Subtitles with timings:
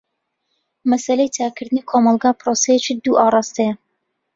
[0.89, 3.73] مەسەلەی چاکردنی کۆمەلگا پرۆسەیەکی دوو ئاراستەیە.